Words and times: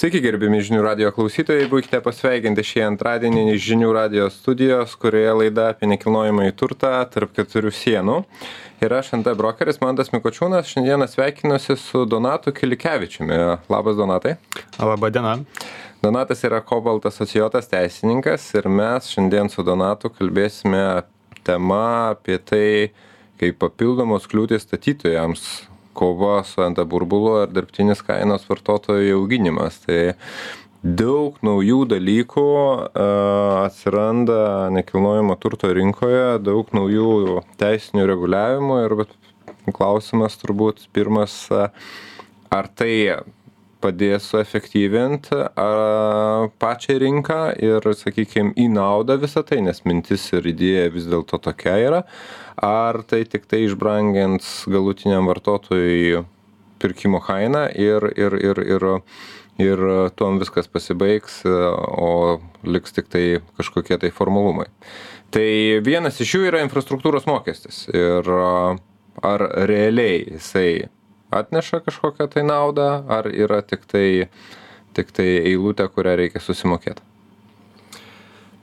Sveiki, 0.00 0.22
gerbimi 0.24 0.62
žinių 0.64 0.78
radio 0.80 1.10
klausytojai, 1.12 1.66
būkite 1.68 1.98
pasveikinti 2.00 2.62
šį 2.64 2.80
antradienį 2.86 3.58
žinių 3.60 3.90
radio 3.92 4.30
studijos, 4.32 4.94
kurioje 4.96 5.34
laida 5.36 5.66
apie 5.74 5.90
nekilnojimą 5.90 6.46
į 6.48 6.54
turtą 6.56 6.94
tarp 7.12 7.34
keturių 7.36 7.68
sienų. 7.76 8.14
Ir 8.80 8.94
aš 8.96 9.10
NT 9.18 9.34
brokeris 9.36 9.82
Mandas 9.82 10.08
Mikočiūnas, 10.14 10.70
šiandieną 10.72 11.04
sveikinuosi 11.04 11.76
su 11.76 12.06
Donatu 12.08 12.48
Kilikevičiumi. 12.56 13.36
Labas, 13.68 14.00
Donatai. 14.00 14.38
Labą 14.80 15.12
dieną. 15.12 15.34
Donatas 16.00 16.48
yra 16.48 16.62
Kobalt 16.64 17.04
asocijuotas 17.10 17.68
teisininkas 17.68 18.48
ir 18.56 18.72
mes 18.72 19.12
šiandien 19.12 19.52
su 19.52 19.66
Donatu 19.68 20.08
kalbėsime 20.16 21.02
tema 21.44 22.14
apie 22.14 22.40
tai, 22.40 22.68
kaip 23.36 23.60
papildomos 23.60 24.24
kliūtis 24.32 24.64
statytojams 24.64 25.50
kova 26.00 26.40
su 26.48 26.64
nt 26.64 26.80
burbulu 26.88 27.42
ir 27.44 27.54
dirbtinis 27.54 28.00
kainos 28.06 28.48
vartotojų 28.48 29.20
auginimas. 29.20 29.78
Tai 29.84 30.00
daug 30.80 31.36
naujų 31.44 31.82
dalykų 31.92 32.46
atsiranda 33.66 34.70
nekilnojamo 34.72 35.36
turto 35.40 35.72
rinkoje, 35.76 36.38
daug 36.40 36.72
naujų 36.76 37.42
teisinių 37.60 38.06
reguliavimų 38.08 38.78
ir 38.86 38.96
klausimas 39.76 40.38
turbūt 40.40 40.86
pirmas, 40.96 41.36
ar 42.50 42.70
tai 42.74 42.94
padės 43.82 44.28
suefektyvint 44.30 45.30
pačią 46.62 46.96
rinką 47.02 47.40
ir, 47.62 47.88
sakykime, 47.96 48.54
į 48.60 48.68
naudą 48.74 49.16
visą 49.22 49.42
tai, 49.46 49.60
nes 49.64 49.82
mintis 49.88 50.26
ir 50.36 50.46
idėja 50.52 50.90
vis 50.94 51.08
dėlto 51.10 51.40
tokia 51.42 51.76
yra, 51.80 52.02
ar 52.60 53.02
tai 53.08 53.24
tik 53.28 53.48
tai 53.50 53.64
išbrangins 53.66 54.50
galutiniam 54.70 55.28
vartotojui 55.30 56.24
pirkimo 56.80 57.20
kainą 57.24 57.66
ir, 57.76 58.06
ir, 58.16 58.36
ir, 58.40 58.62
ir, 58.76 58.86
ir 59.60 59.84
tuom 60.16 60.40
viskas 60.40 60.70
pasibaigs, 60.72 61.42
o 61.46 62.40
liks 62.64 62.96
tik 62.96 63.10
tai 63.12 63.24
kažkokie 63.60 64.00
tai 64.00 64.12
formalumai. 64.14 64.70
Tai 65.30 65.50
vienas 65.86 66.18
iš 66.22 66.32
jų 66.34 66.46
yra 66.48 66.62
infrastruktūros 66.64 67.28
mokestis 67.30 67.84
ir 67.92 68.26
ar 69.20 69.44
realiai 69.68 70.24
jisai 70.36 70.88
atneša 71.30 71.82
kažkokią 71.86 72.28
tai 72.32 72.46
naudą, 72.46 72.88
ar 73.08 73.30
yra 73.30 73.62
tik 73.62 73.86
tai, 73.90 74.28
tik 74.96 75.14
tai 75.16 75.28
eilutė, 75.44 75.86
kurią 75.94 76.16
reikia 76.24 76.42
susimokėti 76.42 77.09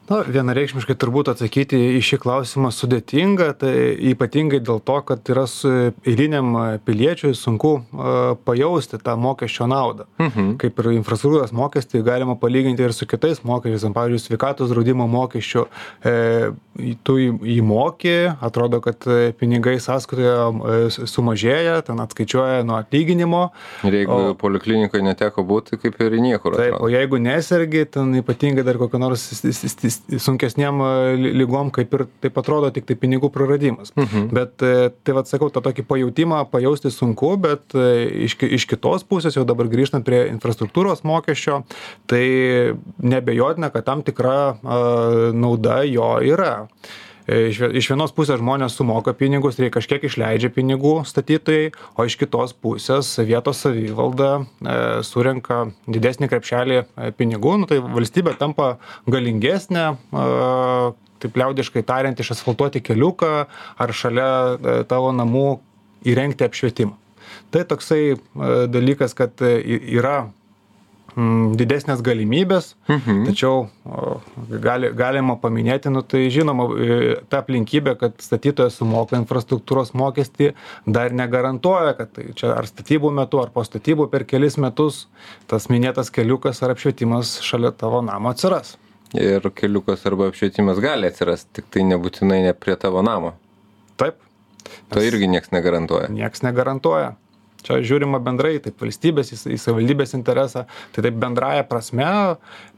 na 0.09 0.22
vienareikšmiškai 0.23 0.95
turbūt 1.00 1.31
atsakyti 1.33 1.80
į 1.97 2.02
šį 2.05 2.19
klausimą 2.23 2.72
sudėtinga 2.72 3.50
tai 3.61 3.73
ypatingai 4.11 4.61
dėl 4.64 4.80
to 4.83 4.97
kad 5.08 5.31
yra 5.31 5.44
su 5.52 5.72
eiliniam 6.08 6.80
piliečiui 6.88 7.33
sunku 7.36 7.73
pajausti 8.47 8.99
tą 9.03 9.17
mokesčio 9.19 9.67
naudą. 9.67 10.08
Mhm. 10.17 10.55
kaip 10.61 10.80
ir 10.80 10.91
infrastruktūros 10.97 11.52
mokestį 11.55 12.02
galima 12.05 12.38
palyginti 12.39 12.83
ir 12.86 12.94
su 12.95 13.08
kitais 13.09 13.44
mokesčiais 13.44 13.86
pavyzdžiui 13.94 14.23
sveikatos 14.23 14.72
draudimo 14.72 15.08
mokesčiu 15.11 15.66
e, 16.03 16.52
tu 17.03 17.17
jį 17.19 17.59
moki 17.66 18.16
atrodo 18.42 18.80
kad 18.81 19.03
pinigai 19.39 19.77
sąskaitoje 19.83 20.33
e, 20.33 21.08
sumažėja 21.09 21.81
ten 21.88 21.99
atskaičiuoja 22.03 22.64
nuo 22.67 22.77
atlyginimo. 22.80 23.44
Ir 23.88 23.99
jeigu 24.02 24.16
o, 24.16 24.33
poliklinikoj 24.39 25.03
neteko 25.05 25.44
būti 25.47 25.80
kaip 25.81 25.99
ir 26.05 26.17
niekur 26.23 26.58
taip 26.58 26.80
o 26.80 26.89
jeigu 26.92 27.19
nesergi 27.21 27.86
ten 27.97 28.16
ypatingai 28.21 28.66
dar 28.67 28.80
kokio 28.81 29.02
nors 29.02 29.27
sunkesnėm 30.22 30.81
ligom 31.38 31.72
kaip 31.76 31.94
ir 31.98 32.06
taip 32.23 32.38
atrodo 32.42 32.70
tiktai 32.73 32.98
pinigų 33.00 33.30
praradimas. 33.34 33.94
Mhm. 33.98 34.28
Bet 34.36 34.66
e, 34.66 34.89
tai 35.04 35.16
vad 35.17 35.30
sakau, 35.30 35.50
tą 35.54 35.64
tokį 35.66 35.86
pajūtimą 35.89 36.44
pajausti 36.52 36.92
sunku, 36.94 37.34
bet 37.42 37.76
e, 37.78 37.88
iš, 38.28 38.38
iš 38.44 38.67
kitos 38.70 39.06
pusės 39.08 39.38
jau 39.38 39.45
dabar 39.48 39.70
grįžtant 39.72 40.06
prie 40.08 40.26
infrastruktūros 40.31 41.04
mokesčio, 41.08 41.64
tai 42.09 42.23
nebejotina, 43.02 43.72
kad 43.73 43.88
tam 43.88 44.06
tikra 44.08 44.38
a, 44.56 44.80
nauda 45.36 45.81
jo 45.88 46.16
yra. 46.26 46.54
E, 47.28 47.50
iš 47.52 47.89
vienos 47.92 48.14
pusės 48.16 48.39
žmonės 48.39 48.78
sumoka 48.80 49.11
pinigus 49.17 49.58
ir 49.60 49.67
kažkiek 49.73 50.05
išleidžia 50.08 50.48
pinigų 50.55 51.02
statytojai, 51.08 51.73
o 51.99 52.05
iš 52.08 52.15
kitos 52.21 52.54
pusės 52.55 53.10
vietos 53.20 53.65
savivalda 53.65 54.30
e, 54.39 54.77
surenka 55.04 55.65
didesnį 55.92 56.30
krepšelį 56.32 56.77
e, 56.80 57.10
pinigų, 57.20 57.58
nu, 57.60 57.67
tai 57.67 57.82
valstybė 57.83 58.38
tampa 58.39 58.77
galingesnė, 59.11 59.89
taip 61.17 61.39
liaudiškai 61.42 61.83
tariant, 61.88 62.20
išasfaltuoti 62.21 62.80
keliuką 62.86 63.33
ar 63.83 63.94
šalia 63.94 64.83
tavo 64.88 65.11
namų 65.15 65.48
įrengti 66.08 66.48
apšvietimą. 66.48 66.95
Tai 67.52 67.64
toksai 67.67 68.02
dalykas, 68.71 69.15
kad 69.17 69.42
yra 69.44 70.30
mm, 71.17 71.55
didesnės 71.58 72.02
galimybės, 72.05 72.76
Mhm. 72.88 73.26
tačiau 73.28 73.67
o, 73.86 74.22
gali, 74.61 74.92
galima 74.94 75.36
paminėti, 75.42 75.89
nu, 75.92 76.04
tai 76.05 76.28
žinoma, 76.30 76.67
e, 76.78 77.16
ta 77.30 77.42
aplinkybė, 77.42 77.98
kad 78.00 78.14
statytojas 78.22 78.78
sumoka 78.78 79.17
infrastruktūros 79.17 79.94
mokestį, 79.98 80.54
dar 80.86 81.11
negarantuoja, 81.11 81.98
kad 81.98 82.14
tai 82.14 82.30
čia 82.36 82.54
ar 82.56 82.70
statybų 82.70 83.11
metu, 83.11 83.42
ar 83.42 83.50
po 83.50 83.66
statybų 83.66 84.10
per 84.11 84.23
kelis 84.30 84.58
metus 84.58 85.08
tas 85.48 85.67
minėtas 85.67 86.11
keliukas 86.14 86.61
ar 86.64 86.76
apšvietimas 86.76 87.39
šalia 87.42 87.72
tavo 87.72 88.02
namo 88.06 88.30
atsiras. 88.30 88.77
Ir 89.16 89.42
keliukas 89.56 90.06
arba 90.06 90.27
apšvietimas 90.27 90.80
gali 90.83 91.08
atsirasti, 91.08 91.48
tik 91.54 91.66
tai 91.72 91.82
nebūtinai 91.88 92.42
ne 92.44 92.54
prie 92.54 92.76
tavo 92.76 93.02
namo. 93.02 93.33
Taip. 93.98 94.16
To 94.92 95.00
irgi 95.00 95.30
niekas 95.32 95.50
negarantuoja. 95.56 96.10
Niekas 96.11 96.44
negarantuoja. 96.44 97.16
Čia 97.67 97.82
žiūrima 97.83 98.22
bendrai, 98.23 98.55
taip 98.64 98.80
valstybės 98.80 99.33
į, 99.36 99.39
į 99.58 99.60
savivaldybės 99.60 100.16
interesą, 100.16 100.64
tai 100.95 101.04
taip 101.04 101.17
bendraja 101.20 101.66
prasme 101.67 102.08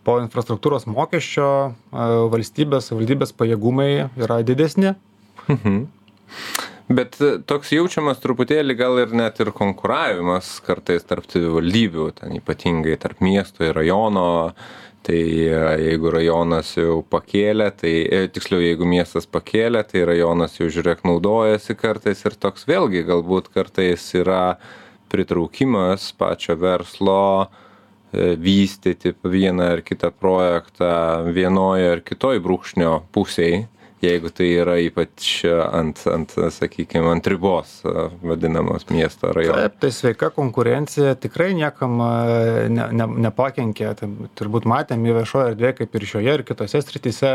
po 0.08 0.18
infrastruktūros 0.24 0.88
mokesčio 0.90 1.50
e, 1.70 2.08
valstybės, 2.34 2.90
savivaldybės 2.90 3.36
pajėgumai 3.38 3.92
yra 4.18 4.40
didesni. 4.48 4.96
Mhm. 5.46 5.84
Bet 6.90 7.20
e, 7.22 7.36
toks 7.46 7.70
jaučiamas 7.76 8.18
truputėlį 8.24 8.76
gal 8.80 8.98
ir 9.04 9.14
net 9.14 9.38
ir 9.44 9.54
konkuravimas 9.54 10.56
kartais 10.66 11.06
tarp 11.06 11.30
savivaldybių, 11.30 12.08
ten 12.18 12.34
ypatingai 12.40 12.98
tarp 13.02 13.22
miesto 13.22 13.68
ir 13.68 13.78
rajono. 13.78 14.26
Tai 15.04 15.16
e, 15.16 15.60
jeigu 15.80 16.12
rajonas 16.12 16.74
jau 16.76 17.00
pakėlė, 17.08 17.70
tai 17.80 17.94
e, 18.04 18.20
tiksliau, 18.36 18.60
jeigu 18.60 18.88
miestas 18.90 19.30
pakėlė, 19.32 19.86
tai 19.88 20.04
rajonas 20.10 20.58
jau 20.60 20.68
žiūrėk 20.68 21.06
naudojasi 21.08 21.76
kartais 21.80 22.26
ir 22.28 22.36
toks 22.36 22.68
vėlgi 22.68 23.06
galbūt 23.08 23.48
kartais 23.54 24.04
yra 24.20 24.60
pritraukimas 25.10 26.12
pačio 26.20 26.58
verslo 26.60 27.48
e, 27.48 28.36
vystyti 28.36 29.16
vieną 29.24 29.72
ar 29.78 29.84
kitą 29.88 30.12
projektą 30.12 30.92
vienoje 31.32 31.94
ar 31.96 32.04
kitoj 32.04 32.44
brūkšnio 32.44 32.98
pusėj 33.16 33.64
jeigu 34.04 34.32
tai 34.34 34.50
yra 34.62 34.78
ypač 34.82 35.44
ant 35.46 36.04
ant 36.10 36.36
sakykim 36.56 37.08
ant 37.12 37.28
ribos 37.30 37.80
vadinamos 38.24 38.88
miesto 38.92 39.34
rajono 39.36 39.60
Taip, 39.60 39.80
tai 39.84 39.92
sveika 39.92 40.30
konkurencija 40.34 41.16
tikrai 41.20 41.52
niekam 41.58 41.98
ne, 42.00 42.86
ne, 42.96 43.08
nepakenkė. 43.26 43.90
Tai 44.00 44.10
turbūt 44.40 44.68
matėme 44.70 45.14
viešoje 45.18 45.54
erdvėje, 45.54 45.76
kaip 45.82 45.98
ir 45.98 46.06
šioje 46.14 46.36
ir 46.40 46.44
kitose 46.48 46.82
srityse, 46.84 47.32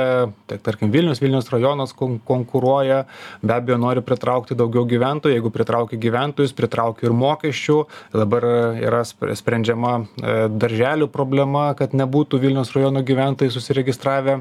tiek 0.51 0.65
tarkim 0.65 0.93
Vilnius, 0.95 1.21
Vilnius 1.23 1.51
rajonas 1.53 1.95
kon 1.97 2.17
konkuruoja, 2.25 3.05
be 3.43 3.57
abejo 3.57 3.79
nori 3.81 4.05
pritraukti 4.07 4.57
daugiau 4.59 4.87
gyventojų, 4.89 5.37
jeigu 5.37 5.53
pritraukia 5.55 6.01
gyventojus, 6.01 6.57
pritraukia 6.57 7.09
ir 7.11 7.17
mokesčių. 7.19 7.79
Dabar 8.15 8.49
yra 8.81 9.05
sprendžiama 9.05 9.95
e, 10.01 10.35
darželių 10.55 11.11
problema, 11.13 11.71
kad 11.79 11.97
nebūtų 11.97 12.41
Vilnius 12.43 12.75
rajono 12.77 13.05
gyventojai 13.07 13.53
susiregistravę 13.53 14.41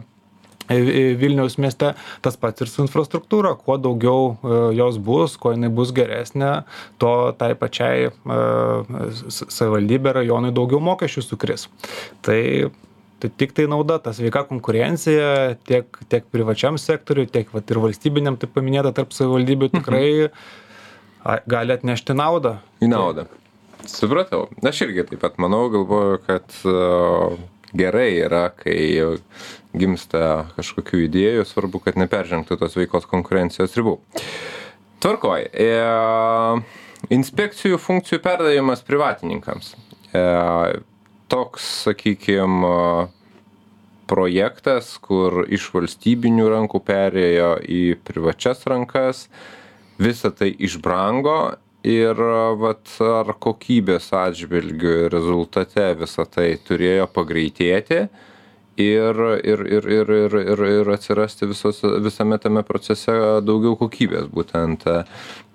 Vilniaus 0.69 1.57
mieste, 1.59 1.93
tas 2.23 2.37
pats 2.39 2.63
ir 2.63 2.71
su 2.71 2.83
infrastruktūra, 2.85 3.53
kuo 3.59 3.75
daugiau 3.81 4.31
e, 4.33 4.59
jos 4.77 4.99
bus, 5.03 5.35
kuo 5.39 5.51
jinai 5.55 5.71
bus 5.73 5.91
geresnė, 5.95 6.63
to 7.01 7.11
tai 7.39 7.51
pačiai 7.59 8.07
e, 8.09 8.39
savivaldybė 9.33 10.17
rajonui 10.19 10.53
daugiau 10.55 10.81
mokesčių 10.83 11.25
sukris. 11.27 11.67
Tai 12.25 12.39
tai 13.23 13.29
tik 13.39 13.53
tai 13.55 13.69
nauda, 13.71 14.01
ta 14.03 14.11
sveika 14.11 14.41
konkurencija 14.49 15.53
tiek, 15.63 16.01
tiek 16.11 16.25
privačiam 16.27 16.75
sektoriui, 16.75 17.29
tiek 17.31 17.53
vat, 17.55 17.69
ir 17.71 17.79
valstybiniam, 17.79 18.35
taip 18.35 18.51
paminėta, 18.51 18.91
tarp 18.97 19.15
savivaldybių 19.15 19.69
tikrai 19.77 20.09
a, 20.27 21.37
gali 21.47 21.71
atnešti 21.77 22.17
naudą. 22.19 22.57
į 22.83 22.91
naudą 22.91 23.29
supratau 23.89 24.47
aš 24.63 24.83
irgi 24.85 25.03
taip 25.09 25.23
pat 25.23 25.39
manau 25.41 25.65
galvoju 25.71 26.19
kad 26.27 26.55
gerai 27.75 28.09
yra 28.23 28.45
kai 28.55 28.79
gimsta 29.77 30.47
kažkokių 30.57 31.03
idėjų 31.07 31.45
svarbu 31.49 31.81
kad 31.83 31.97
neperžengtų 31.99 32.57
tos 32.61 32.75
sveikos 32.75 33.07
konkurencijos 33.09 33.75
ribų. 33.79 33.97
Tvarkoj 35.03 35.49
e, 35.49 35.69
inspekcijų 37.13 37.79
funkcijų 37.81 38.21
perdavimas 38.23 38.85
privatininkams. 38.87 39.73
E, 40.13 40.23
toks 41.33 41.67
sakykim 41.89 42.63
projektas 44.09 44.93
kur 45.01 45.43
iš 45.49 45.69
valstybinių 45.73 46.47
rankų 46.51 46.81
perėjo 46.85 47.55
į 47.63 47.83
privačias 48.05 48.63
rankas 48.69 49.27
visa 50.01 50.31
tai 50.35 50.51
išbrango 50.53 51.55
ir 51.87 52.19
vat 52.59 52.91
ar 53.03 53.33
kokybės 53.43 54.11
atžvilgiu 54.15 55.09
rezultate 55.11 55.89
visa 55.99 56.25
tai 56.25 56.53
turėjo 56.67 57.09
pagreitėti 57.15 58.05
ir 58.77 59.15
ir 59.43 59.59
ir 59.65 59.85
ir 59.85 60.09
ir 60.09 60.33
ir 60.41 60.63
ir 60.67 60.87
atsirasti 60.93 61.45
visos 61.47 61.81
visame 62.03 62.37
tame 62.41 62.63
procese 62.63 63.13
daugiau 63.45 63.75
kokybės 63.77 64.29
būtent 64.33 64.85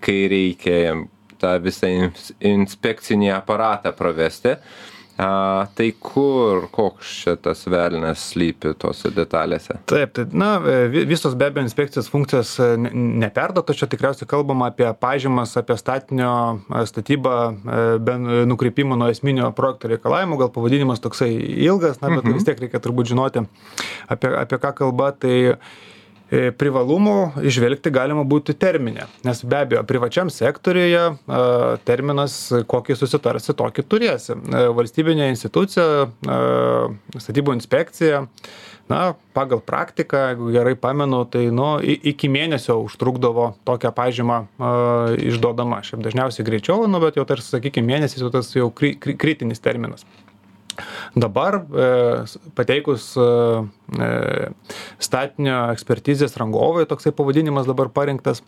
kai 0.01 0.19
reikia 0.31 0.95
tą 1.39 1.57
visą 1.63 1.91
ins 1.91 2.33
inspekcinį 2.41 3.33
aparatą 3.35 3.93
pravesti 3.93 4.57
a 5.19 5.67
tai 5.75 5.89
kur 5.99 6.69
koks 6.71 7.15
čia 7.23 7.35
tas 7.43 7.65
velnias 7.67 8.23
slypi 8.33 8.75
tose 8.79 9.11
detalėse? 9.15 9.81
Taip 9.91 10.15
tai 10.15 10.27
na 10.31 10.53
vi 10.63 11.03
visos 11.11 11.35
be 11.39 11.49
abejo 11.51 11.67
inspekcijos 11.67 12.11
funkcijos 12.13 12.55
ne 12.79 12.93
neperduotos 13.25 13.81
čia 13.81 13.91
tikriausiai 13.91 14.31
kalbama 14.31 14.71
apie 14.71 14.87
pažymas 15.01 15.57
apie 15.59 15.77
statinio 15.81 16.31
statybą 16.93 17.35
be 18.05 18.17
nukrypimo 18.51 18.99
nuo 18.99 19.11
esminio 19.11 19.51
projekto 19.59 19.91
reikalavimų 19.91 20.39
gal 20.45 20.55
pavadinimas 20.55 21.03
toksai 21.03 21.33
ilgas 21.67 21.99
na 22.03 22.15
bet 22.15 22.31
vis 22.31 22.47
tiek 22.47 22.63
reikia 22.63 22.83
turbūt 22.85 23.11
žinoti 23.11 23.45
apie 24.09 24.35
apie 24.47 24.63
ką 24.63 24.75
kalba 24.83 25.13
tai 25.19 25.39
E, 25.39 25.98
privalumų 26.31 27.45
įžvelgti 27.49 27.93
galima 27.93 28.25
būtų 28.29 28.55
termine. 28.61 29.07
Nes 29.25 29.41
be 29.49 29.63
abejo 29.63 29.83
privačiam 29.89 30.31
sektoriuje 30.33 31.05
terminas 31.89 32.39
kokį 32.69 32.97
susitarsi 33.01 33.57
tokį 33.57 33.85
turėsi. 33.89 34.37
E, 34.37 34.65
valstybinė 34.77 35.31
institucija 35.33 36.09
statybų 37.17 37.57
inspekcija 37.57 38.27
na 38.89 39.01
pagal 39.37 39.61
praktiką 39.65 40.21
jeigu 40.31 40.53
gerai 40.53 40.77
pamenu 40.81 41.25
tai 41.29 41.49
nu 41.53 41.75
iki 41.85 42.31
mėnesio 42.33 42.79
užtrukdavo 42.85 43.51
tokią 43.69 43.93
pažymą 43.97 44.39
išduodama. 45.29 45.83
Šiaip 45.85 46.05
dažniausiai 46.05 46.49
greičiau 46.49 46.89
nu 46.89 47.01
bet 47.05 47.21
jau 47.21 47.27
tarsi 47.29 47.57
sakykim 47.57 47.89
mėnesis 47.89 48.25
jau 48.25 48.33
tas 48.33 48.53
jau 48.57 48.71
kri 48.73 48.95
kri 49.01 49.17
kritinis 49.21 49.65
terminas 49.65 50.07
Dabar 51.15 51.55
e, 51.55 51.87
pateikus 52.55 53.11
e, 53.17 53.25
e, 53.99 54.51
statinio 55.03 55.57
ekspertizės 55.73 56.37
rangovui, 56.41 56.87
toksai 56.89 57.13
pavadinimas 57.17 57.69
dabar 57.69 57.91
parinktas, 57.95 58.43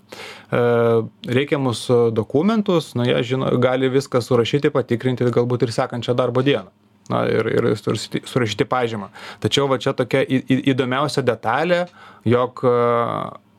reikiamus 0.51 1.87
dokumentus, 2.15 2.93
nu 2.99 3.07
jie 3.09 3.19
žino, 3.33 3.51
gali 3.63 3.91
viską 3.91 4.23
surašyti, 4.25 4.73
patikrinti 4.75 5.29
galbūt 5.35 5.67
ir 5.67 5.75
sekančią 5.75 6.17
darbo 6.19 6.45
dieną. 6.47 6.71
Na, 7.11 7.25
ir, 7.27 7.49
ir 7.51 7.65
surašyti 7.75 8.63
pažymą. 8.71 9.09
Tačiau 9.43 9.65
va 9.67 9.81
čia 9.83 9.91
tokia 9.99 10.21
į, 10.23 10.45
į, 10.47 10.59
įdomiausia 10.71 11.25
detalė, 11.27 11.81
jog 12.29 12.63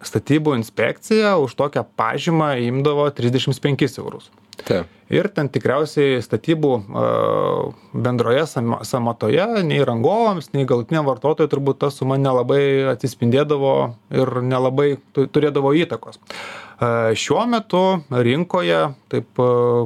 statybų 0.08 0.56
inspekcija 0.62 1.34
už 1.42 1.58
tokią 1.60 1.84
pažymą 2.00 2.54
imdavo 2.70 3.10
35 3.12 4.00
eurus. 4.00 4.32
Taip. 4.64 5.01
Ir 5.12 5.28
ten 5.36 5.50
tikriausiai 5.52 6.22
statybų 6.24 6.72
bendroje 7.92 8.46
samatoje 8.88 9.48
nei 9.68 9.84
rangovams, 9.88 10.52
nei 10.56 10.68
galutiniam 10.70 11.08
vartotojui 11.10 11.52
turbūt 11.52 11.82
ta 11.84 11.92
suma 11.92 12.16
nelabai 12.22 12.94
atsispindėdavo 12.94 13.76
ir 14.16 14.34
nelabai 14.48 14.94
turėdavo 15.18 15.76
įtakos. 15.84 16.22
Šiuo 17.14 17.44
metu 17.46 17.80
rinkoje, 18.10 18.80
taip 19.14 19.42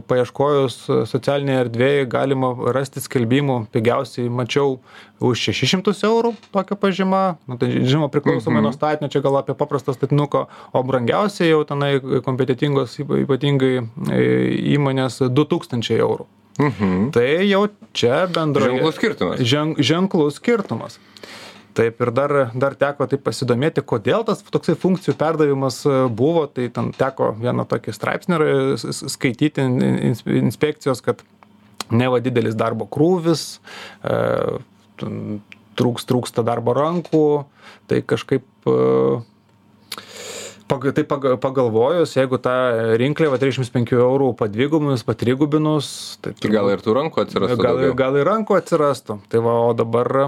paieškojus 0.07 0.77
socialinėje 1.11 1.63
erdvėje, 1.65 2.05
galima 2.07 2.53
rasti 2.71 3.03
skelbimų, 3.03 3.65
pigiausiai 3.73 4.29
mačiau 4.31 4.77
už 5.19 5.41
600 5.49 5.91
eurų 6.07 6.31
tokią 6.55 6.77
pažymą, 6.79 7.21
nu, 7.51 7.57
tai 7.59 7.67
žinoma 7.83 8.07
priklausomai 8.13 8.63
nuo 8.63 8.71
statinio, 8.75 9.11
čia 9.11 9.19
gal 9.25 9.41
apie 9.41 9.57
paprastą 9.59 9.91
statinuką, 9.95 10.45
o 10.71 10.83
brangiausiai 10.87 11.51
jau 11.51 11.65
tenai 11.67 11.97
kompetitingos 12.23 12.95
ypatingai 13.03 13.73
e, 13.83 14.23
įmonės 15.21 15.35
2000 15.35 15.99
eurų. 15.99 16.27
Mhm. 16.59 17.11
Tai 17.11 17.27
jau 17.49 17.67
čia 17.93 18.27
bendroje. 18.31 18.77
Ženklus 18.77 18.95
skirtumas. 18.95 19.39
Žen, 19.43 19.75
ženklus 19.77 20.39
skirtumas 20.39 20.99
taip 21.75 21.99
ir 21.99 22.11
dar 22.15 22.51
dar 22.55 22.75
teko 22.79 23.03
taip 23.11 23.19
pasidomėti 23.25 23.83
kodėl 23.83 24.23
tas 24.23 24.39
toksai 24.39 24.77
funkcijų 24.79 25.17
perdavimas 25.19 25.81
e, 25.83 26.07
buvo 26.07 26.45
tai 26.47 26.69
ten 26.71 26.93
teko 26.95 27.33
vieną 27.35 27.65
tokį 27.67 27.91
straipsnį 27.91 28.37
skaityti 29.11 29.65
inspekcijos 30.39 31.03
kad 31.03 31.19
neva 31.91 32.21
didelis 32.23 32.55
darbo 32.55 32.87
krūvis 32.87 33.59
e, 34.07 34.15
trūks 35.75 36.07
trūksta 36.07 36.47
darbo 36.47 36.71
rankų 36.71 37.25
tai 37.91 37.99
kažkaip 38.07 38.47
e, 40.65 40.67
Pag, 40.67 40.87
tai 40.97 41.03
pag, 41.05 41.25
pagalvojus, 41.37 42.15
jeigu 42.17 42.39
tą 42.41 42.53
rinkliavą 42.97 43.37
35 43.37 43.91
eurų 43.99 44.31
padvigubinus, 44.39 45.03
patrigubinus, 45.05 45.89
tai, 46.25 46.31
tai 46.41 46.49
gal 46.49 46.71
ir 46.73 46.81
tų 46.81 46.95
rankų 46.97 47.21
atsirastų. 47.21 47.57
Gal, 47.61 47.81
gal 47.99 48.17
ir 48.17 48.25
rankų 48.25 48.57
atsirastų. 48.57 49.19
Tai 49.29 49.43
va, 49.45 49.53
o 49.67 49.75
dabar 49.77 50.09
e, 50.17 50.25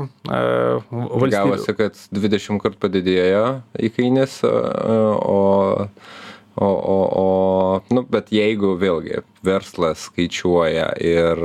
valstybė. 0.93 1.31
Gavosi, 1.33 1.75
kad 1.79 1.97
20 2.13 2.61
kart 2.61 2.77
padidėjo 2.77 3.43
įkainis, 3.89 4.37
o, 4.45 5.41
o, 6.61 6.69
o, 6.69 6.99
o, 7.23 7.25
nu, 7.97 8.05
bet 8.05 8.29
jeigu 8.35 8.75
vėlgi 8.77 9.23
verslas 9.45 10.05
skaičiuoja 10.11 10.91
ir, 11.01 11.41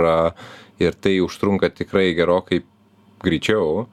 ir 0.84 1.00
tai 1.00 1.16
užtrunka 1.24 1.72
tikrai 1.72 2.10
gerokai 2.18 2.60
greičiau, 3.24 3.86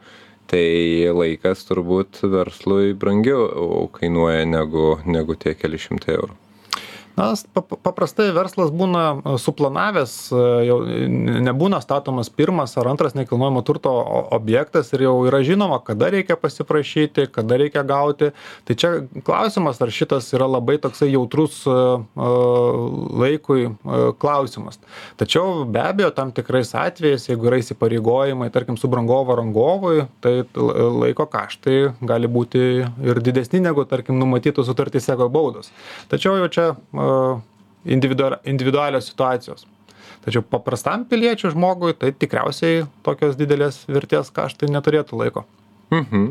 tai 0.50 1.06
laikas 1.20 1.62
turbūt 1.70 2.24
verslui 2.34 2.96
brangiau 3.04 3.86
kainuoja 4.00 4.46
negu 4.58 4.86
negu 5.18 5.38
tie 5.46 5.58
keli 5.64 5.86
šimtai 5.88 6.20
eurų 6.22 6.40
na 7.20 7.34
paprastai 7.84 8.30
verslas 8.36 8.72
būna 8.76 9.04
e, 9.12 9.36
suplanavęs 9.42 10.14
e, 10.32 10.44
jau 10.70 10.78
nebūna 11.50 11.82
statomas 11.84 12.32
pirmas 12.32 12.76
ar 12.80 12.90
antras 12.92 13.16
nekilnojamo 13.18 13.64
turto 13.68 13.92
objektas 14.36 14.94
ir 14.96 15.04
jau 15.08 15.16
yra 15.28 15.42
žinoma 15.46 15.82
kada 15.86 16.12
reikia 16.16 16.38
pasiprašyti 16.40 17.28
kada 17.36 17.60
reikia 17.60 17.84
gauti. 17.88 18.32
Tai 18.68 18.78
čia 18.80 18.92
klausimas 19.28 19.82
ar 19.84 19.92
šitas 19.94 20.30
yra 20.36 20.48
labai 20.50 20.78
toksai 20.82 21.12
jautrus 21.12 21.62
e, 21.68 21.78
laikui 23.24 23.68
klausimas. 24.22 24.80
Tačiau 25.20 25.66
be 25.70 25.84
abejo 25.84 26.12
tam 26.16 26.34
tikrais 26.36 26.74
atvejais 26.78 27.28
jeigu 27.30 27.50
yra 27.52 27.60
įsipareigojimai 27.62 28.50
tarkim 28.54 28.80
subrangovo 28.80 29.36
rangovui 29.40 30.06
tai 30.24 30.44
laiko 30.56 31.28
kaštai 31.30 31.80
gali 32.08 32.30
būti 32.32 32.66
ir 33.10 33.24
didesni 33.24 33.62
negu 33.64 33.86
tarkim 33.90 34.20
numatytos 34.20 34.70
sutartyse 34.70 35.18
baudos. 35.28 35.74
Tačiau 36.12 36.38
jau 36.40 36.48
čia 36.54 36.68
individualios 37.86 39.10
situacijos. 39.10 39.66
Tačiau 40.26 40.44
paprastam 40.44 41.06
piliečiui 41.08 41.54
žmogui 41.54 41.94
tai 41.98 42.12
tikriausiai 42.12 42.84
tokios 43.06 43.38
didelės 43.40 43.86
vertės 43.88 44.34
kaštai 44.36 44.72
neturėtų 44.74 45.20
laiko. 45.22 45.46
Mhm. 45.94 46.26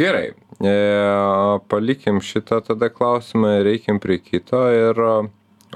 Gerai, 0.00 0.32
e, 0.62 0.74
palikim 1.70 2.22
šitą 2.24 2.62
tada 2.66 2.88
klausimą 2.90 3.60
reikim 3.66 4.00
prie 4.02 4.18
kito. 4.22 4.62
Ir 4.72 5.04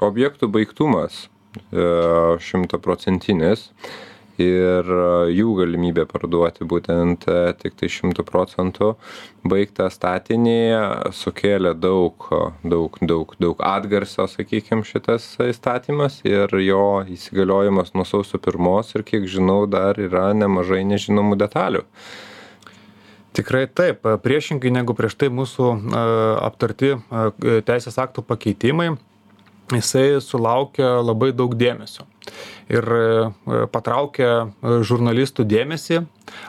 objektų 0.03 0.49
baigtumas 0.51 1.27
e, 1.71 1.85
šimtaprocentinis. 2.43 3.69
E, 3.69 4.14
ir 4.41 4.89
jų 5.31 5.53
galimybė 5.59 6.05
parduoti 6.09 6.67
būtent 6.67 7.25
e, 7.31 7.53
tiktai 7.59 7.89
šimtu 7.91 8.25
procentų. 8.27 8.93
Baigtą 9.45 9.87
statinį 9.93 10.57
sukėlė 11.15 11.75
daug 11.77 12.27
daug 12.63 12.99
daug 13.01 13.35
daug 13.39 13.63
atgarsio 13.63 14.27
sakykim 14.31 14.83
šitas 14.87 15.27
įstatymas 15.45 16.21
ir 16.27 16.51
jo 16.65 17.03
įsigaliojimas 17.15 17.93
nuo 17.95 18.05
sausio 18.07 18.41
pirmos 18.41 18.95
ir 18.95 19.05
kiek 19.07 19.27
žinau 19.29 19.65
dar 19.69 19.99
yra 20.01 20.31
nemažai 20.33 20.83
nežinomų 20.87 21.37
detalių. 21.39 21.85
Tikrai 23.35 23.65
taip, 23.67 24.05
priešingai 24.23 24.71
negu 24.71 24.95
prieš 24.95 25.17
tai 25.19 25.27
mūsų 25.27 25.71
aptarti 26.39 26.93
teisės 27.67 27.99
aktų 27.99 28.23
pakeitimai, 28.23 28.93
jisai 29.75 30.21
sulaukia 30.23 31.01
labai 31.03 31.33
daug 31.35 31.57
dėmesio 31.59 32.07
ir 32.71 32.85
e, 32.95 33.65
patraukė 33.71 34.27
e, 34.27 34.45
žurnalistų 34.85 35.45
dėmesį. 35.47 36.01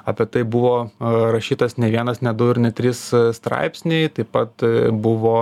Apie 0.08 0.26
tai 0.32 0.44
buvo 0.48 0.74
e, 0.86 1.10
rašytas 1.34 1.76
ne 1.82 1.90
vienas, 1.92 2.22
ne 2.24 2.32
du 2.36 2.48
ir 2.52 2.60
ne 2.62 2.72
trys 2.74 3.02
straipsniai, 3.36 4.08
taip 4.16 4.32
pat 4.34 4.64
buvo 4.92 5.36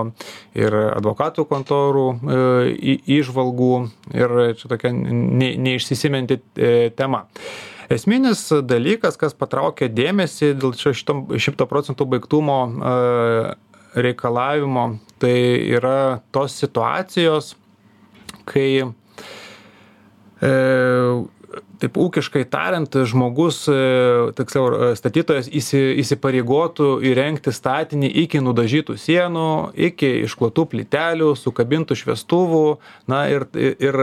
ir 0.59 0.75
advokatų 0.95 1.47
kontorų 1.51 2.07
įžvalgų 3.19 3.75
ir 4.15 4.35
čia 4.59 4.71
tokia 4.73 4.91
neišsisiminti 4.95 6.41
tema. 6.99 7.25
Esminis 7.93 8.47
dalykas, 8.65 9.19
kas 9.21 9.37
patraukė 9.37 9.91
dėmesį 9.93 10.55
dėl 10.57 10.73
šito 10.75 11.69
procentų 11.69 12.09
baigtumo 12.15 12.59
reikalavimo, 13.95 14.87
tai 15.23 15.37
yra 15.77 16.21
tos 16.35 16.57
situacijos, 16.59 17.55
kai 18.49 18.83
E, 20.43 21.25
taip 21.85 21.99
ūkiškai 22.01 22.45
tariant, 22.51 22.97
žmogus, 23.09 23.65
e, 23.69 24.33
tiksliau, 24.39 24.67
e, 24.73 24.91
statytojas 24.99 25.51
įsi, 25.53 25.81
įsipareigotų 26.01 26.89
įrengti 27.11 27.53
statinį 27.55 28.11
iki 28.25 28.41
nudažytų 28.45 28.97
sienų, 29.01 29.49
iki 29.91 30.11
išklotų 30.25 30.67
plytelių, 30.73 31.33
sukabintų 31.39 31.99
šviestuvų. 32.01 32.65
Na 33.11 33.25
ir, 33.29 33.47
ir 33.55 33.99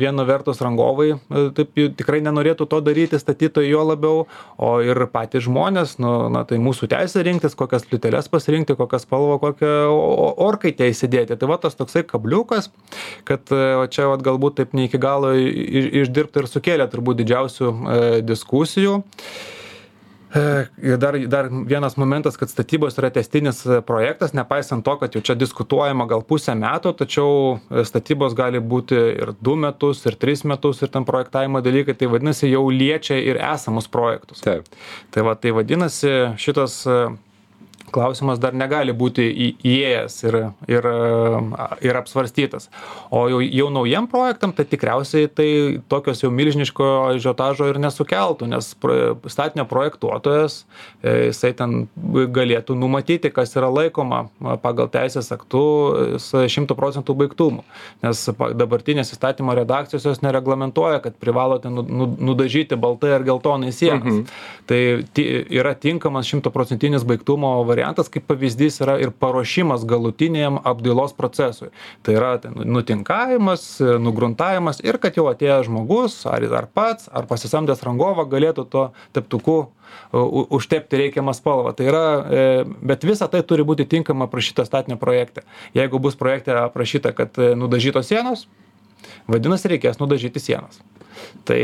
viena 0.00 0.24
vertus 0.24 0.62
rangovai 0.64 1.12
taip 1.28 1.76
tikrai 1.98 2.20
nenorėtų 2.24 2.66
to 2.70 2.80
daryti, 2.84 3.18
statytojai 3.20 3.70
jo 3.70 3.82
labiau, 3.84 4.24
o 4.56 4.70
ir 4.84 4.98
patys 5.12 5.44
žmonės, 5.46 5.98
nu, 6.02 6.30
na 6.32 6.44
tai 6.48 6.60
mūsų 6.62 6.88
teisė 6.90 7.24
rinktis, 7.26 7.56
kokias 7.58 7.84
plyteles 7.88 8.30
pasirinkti, 8.32 8.76
kokią 8.78 9.02
spalvą, 9.02 9.38
kokią 9.42 9.74
orkaitę 10.40 10.88
įsidėti. 10.90 11.36
Tai 11.40 11.50
va 11.52 11.60
tas 11.60 11.76
toksai 11.78 12.04
kabliukas, 12.08 12.70
kad 13.28 13.50
čia 13.92 14.08
va, 14.10 14.18
galbūt 14.20 14.60
taip 14.60 14.76
ne 14.76 14.88
iki 14.88 15.00
galo 15.00 15.34
išdirbta 15.36 16.44
ir 16.44 16.50
sukėlė 16.50 16.88
turbūt 16.90 17.09
didžiausių 17.18 17.70
e, 17.70 18.02
diskusijų. 18.26 19.00
E, 20.30 20.42
ir 20.86 20.98
dar, 21.02 21.16
dar 21.26 21.48
vienas 21.50 21.96
momentas, 21.98 22.36
kad 22.38 22.52
statybos 22.52 22.98
yra 23.00 23.10
testinis 23.10 23.64
projektas, 23.86 24.34
nepaisant 24.36 24.84
to, 24.86 24.94
kad 25.00 25.16
jau 25.16 25.22
čia 25.26 25.34
diskutuojama 25.38 26.06
gal 26.10 26.22
pusę 26.26 26.54
metų, 26.54 26.92
tačiau 27.00 27.32
statybos 27.88 28.36
gali 28.38 28.62
būti 28.62 29.00
ir 29.16 29.34
du 29.42 29.56
metus, 29.58 30.04
ir 30.06 30.14
tris 30.20 30.44
metus, 30.46 30.84
ir 30.84 30.92
tam 30.94 31.08
projektavimo 31.08 31.62
dalykai, 31.66 31.96
tai 31.98 32.10
vadinasi, 32.12 32.52
jau 32.52 32.68
liečia 32.70 33.18
ir 33.18 33.42
esamus 33.42 33.90
projektus. 33.90 34.44
Taip. 34.46 34.70
Tai, 35.10 35.26
va, 35.26 35.34
tai 35.34 35.56
vadinasi, 35.56 36.14
šitas 36.38 36.84
klausimas 37.92 38.40
dar 38.42 38.54
negali 38.56 38.94
būti 38.96 39.26
įėjęs 39.56 40.16
ir, 40.28 40.38
ir, 40.70 40.88
ir 41.84 41.98
apsvarstytas. 42.00 42.68
O 43.10 43.26
jau, 43.30 43.40
jau 43.42 43.68
naujiem 43.72 44.08
projektam, 44.10 44.54
tai 44.56 44.66
tikriausiai 44.68 45.28
tai 45.28 45.48
tokios 45.90 46.22
jau 46.22 46.30
milžiniško 46.34 46.90
žiotažo 47.20 47.68
ir 47.70 47.80
nesukeltų, 47.82 48.48
nes 48.50 48.72
statinio 49.30 49.66
projektuotojas, 49.70 50.64
e, 51.02 51.30
jisai 51.30 51.52
ten 51.58 51.88
galėtų 52.34 52.76
numatyti, 52.78 53.32
kas 53.34 53.54
yra 53.58 53.70
laikoma 53.72 54.26
pagal 54.62 54.90
teisės 54.92 55.30
aktų 55.34 55.64
100 56.22 56.78
procentų 56.78 57.16
baigtumų. 57.24 57.64
Nes 58.04 58.24
dabartinės 58.58 59.12
įstatymo 59.14 59.54
redakcijos 59.58 60.06
jos 60.06 60.22
nereglamentuoja, 60.24 61.02
kad 61.04 61.18
privalote 61.20 61.72
nu, 61.72 61.84
nu, 61.86 62.08
nudažyti 62.30 62.78
baltai 62.80 63.14
ar 63.18 63.26
geltonai 63.26 63.72
sienas. 63.74 64.06
Mhm. 64.06 64.24
Tai 64.70 64.80
yra 65.60 65.74
tinkamas 65.74 66.30
100 66.30 66.52
procentinis 66.54 67.04
baigtumo 67.06 67.52
variantas 67.66 67.79
variantas 67.80 68.10
kaip 68.12 68.26
pavyzdys 68.28 68.80
yra 68.84 68.98
ir 69.00 69.10
paruošimas 69.10 69.86
galutiniam 69.88 70.60
apdailos 70.64 71.14
procesui. 71.16 71.70
Tai 72.02 72.14
yra 72.14 72.36
ten 72.38 72.54
nutinkavimas 72.54 73.80
nugruntavimas 74.00 74.82
ir 74.84 74.98
kad 75.00 75.16
jau 75.16 75.28
atėjęs 75.30 75.68
žmogus 75.68 76.20
ar 76.28 76.44
ar 76.44 76.68
pats 76.68 77.08
ar 77.12 77.26
pasisamdęs 77.30 77.82
rangovą 77.82 78.26
galėtų 78.28 78.66
tuo 78.68 78.90
teptuku 79.16 79.70
užtepti 80.12 81.00
reikiamą 81.00 81.32
spalvą. 81.34 81.72
Tai 81.74 81.86
yra 81.88 82.04
e, 82.04 82.46
bet 82.82 83.04
visa 83.04 83.28
tai 83.28 83.42
turi 83.42 83.64
būti 83.66 83.88
tinkamai 83.88 84.28
aprašyta 84.28 84.66
statinio 84.68 84.98
projekte. 85.00 85.42
Jeigu 85.74 85.98
bus 85.98 86.18
projekte 86.20 86.54
aprašyta 86.60 87.14
kad 87.16 87.38
e, 87.38 87.54
nudažytos 87.58 88.10
sienos 88.10 88.46
vadinasi 89.30 89.72
reikės 89.72 89.98
nudažyti 90.02 90.42
sienas 90.42 90.82
Tai 91.44 91.62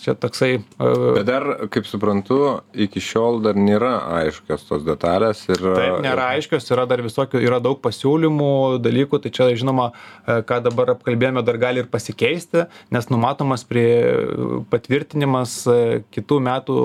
čia 0.00 0.14
toksai. 0.16 0.62
Uh, 0.78 1.16
Bet 1.18 1.26
dar, 1.28 1.44
kaip 1.72 1.86
suprantu, 1.88 2.38
iki 2.72 3.02
šiol 3.02 3.40
dar 3.44 3.58
nėra 3.58 3.92
aiškios 4.20 4.64
tos 4.68 4.84
detalės. 4.86 5.42
Ir, 5.50 5.60
taip, 5.60 5.98
nėra 6.04 6.30
aiškios, 6.36 6.68
yra 6.72 6.86
dar 6.88 7.02
visokių, 7.04 7.42
yra 7.44 7.60
daug 7.62 7.80
pasiūlymų, 7.84 8.50
dalykų, 8.84 9.20
tai 9.24 9.32
čia, 9.34 9.50
žinoma, 9.58 9.90
e, 10.24 10.40
ką 10.46 10.60
dabar 10.64 10.94
apkalbėjome, 10.94 11.44
dar 11.46 11.58
gali 11.60 11.82
ir 11.82 11.90
pasikeisti, 11.92 12.66
nes 12.94 13.08
numatomas 13.12 13.66
prie 13.68 13.86
patvirtinimas 14.72 15.58
e, 15.68 15.78
kitų 16.14 16.42
metų 16.46 16.82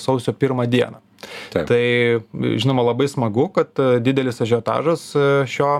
sausio 0.00 0.34
pirmą 0.36 0.68
dieną. 0.70 1.02
Taip. 1.52 1.68
Tai 1.68 1.82
žinoma 2.58 2.82
labai 2.88 3.06
smagu, 3.10 3.46
kad 3.54 3.78
didelis 4.02 4.40
ažiotažas 4.42 5.04
šio 5.50 5.70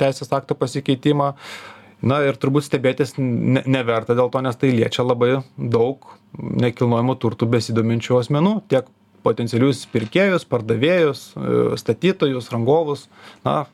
teisės 0.00 0.32
akto 0.32 0.56
pasikeitimo 0.56 1.34
na 2.02 2.20
ir 2.26 2.36
turbūt 2.40 2.66
stebėtis 2.66 3.16
ne 3.18 3.62
neverta 3.64 4.16
dėl 4.18 4.30
to 4.32 4.42
nes 4.44 4.58
tai 4.60 4.72
liečia 4.74 5.06
labai 5.06 5.40
daug 5.56 6.04
nekilnojamu 6.36 7.16
turtu 7.20 7.48
besidominčių 7.48 8.20
asmenų 8.20 8.54
tiek 8.72 8.88
potencialius 9.26 9.86
pirkėjus 9.90 10.46
pardavėjus 10.48 11.26
e, 11.32 11.58
statytojus 11.80 12.52
rangovus 12.52 13.06
na 13.46 13.64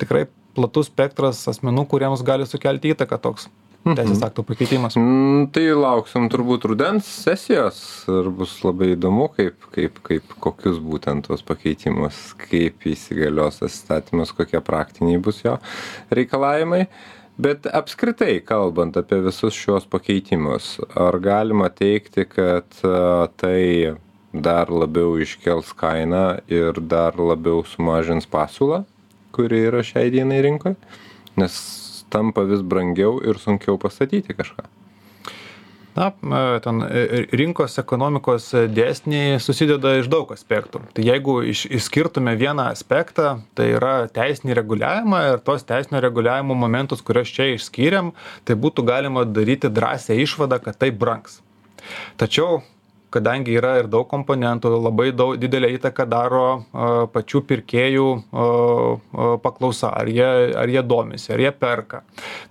tikrai 0.00 0.26
platus 0.56 0.90
spektras 0.90 1.46
asmenų 1.48 1.86
kuriems 1.88 2.24
gali 2.26 2.46
sukelti 2.48 2.92
įtaką 2.92 3.18
toks 3.22 3.48
mhm. 3.84 3.96
teisės 3.98 4.24
aktų 4.26 4.44
pakeitimas. 4.50 4.98
Mm, 4.98 5.48
tai 5.54 5.64
lauksim 5.76 6.28
turbūt 6.32 6.66
rudens 6.70 7.08
sesijos 7.24 7.80
ir 8.10 8.30
bus 8.36 8.58
labai 8.66 8.92
įdomu, 8.96 9.28
kaip, 9.36 9.70
kaip, 9.74 10.02
kaip 10.06 10.36
kokius 10.42 10.80
būtent 10.82 11.28
tos 11.30 11.44
pakeitimus, 11.46 12.20
kaip 12.44 12.86
įsigalios 12.92 13.62
tas 13.62 13.80
statymas, 13.84 14.34
kokie 14.36 14.60
praktiniai 14.64 15.22
bus 15.22 15.42
jo 15.46 15.58
reikalavimai. 16.12 16.86
Bet 17.40 17.66
apskritai 17.66 18.42
kalbant 18.44 18.96
apie 19.00 19.22
visus 19.24 19.56
šios 19.56 19.86
pakeitimus, 19.88 20.76
ar 20.94 21.16
galima 21.22 21.70
teikti, 21.72 22.26
kad 22.28 22.76
tai 23.40 23.96
dar 24.32 24.72
labiau 24.72 25.16
iškels 25.20 25.72
kainą 25.76 26.42
ir 26.52 26.80
dar 26.92 27.16
labiau 27.16 27.64
sumažins 27.64 28.28
pasiūlą, 28.28 28.82
kuri 29.32 29.64
yra 29.70 29.80
šiai 29.86 30.12
dienai 30.12 30.42
rinkoje? 30.44 30.76
Nes 31.40 31.56
tampa 32.12 32.44
vis 32.44 32.60
brangiau 32.60 33.16
ir 33.24 33.40
sunkiau 33.40 33.80
pastatyti 33.80 34.36
kažką 34.36 34.68
na 35.94 36.10
ten 36.64 36.82
e, 36.86 37.24
rinkos 37.36 37.76
ekonomikos 37.82 38.48
dėsniai 38.72 39.40
susideda 39.42 39.96
iš 40.00 40.08
daug 40.12 40.32
aspektų. 40.32 40.80
Tai 40.96 41.04
jeigu 41.04 41.38
iš 41.52 41.66
išskirtume 41.78 42.34
vieną 42.40 42.70
aspektą 42.72 43.34
tai 43.58 43.72
yra 43.76 43.94
teisinį 44.12 44.56
reguliavimą 44.60 45.22
ir 45.30 45.42
tuos 45.44 45.66
teisinio 45.68 46.00
reguliavimo 46.04 46.56
momentus 46.58 47.04
kuriuos 47.04 47.32
čia 47.32 47.52
išskyrėm 47.56 48.12
tai 48.48 48.56
būtų 48.56 48.86
galima 48.88 49.26
daryti 49.28 49.72
drąsią 49.72 50.16
išvadą 50.24 50.62
kad 50.64 50.80
tai 50.80 50.90
brangs. 50.90 51.40
Tačiau 52.16 52.62
kadangi 53.12 53.56
yra 53.58 53.76
ir 53.80 53.88
daug 53.92 54.06
komponentų 54.10 54.72
labai 54.76 55.10
daug 55.16 55.36
didelę 55.40 55.70
įtaką 55.76 56.06
daro 56.10 56.46
pačių 57.14 57.42
pirkėjų 57.50 58.06
paklausa. 59.44 59.92
Ar 59.92 60.10
jie 60.10 60.30
ar 60.58 60.72
jie 60.72 60.84
domisi 60.86 61.32
ar 61.34 61.42
jie 61.44 61.52
perka. 61.52 62.02